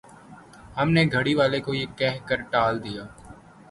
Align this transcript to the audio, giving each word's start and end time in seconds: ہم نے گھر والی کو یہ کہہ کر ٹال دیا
ہم 0.77 0.87
نے 0.95 1.03
گھر 1.13 1.25
والی 1.37 1.59
کو 1.65 1.71
یہ 1.73 1.85
کہہ 1.97 2.17
کر 2.27 2.39
ٹال 2.51 2.73
دیا 2.83 3.03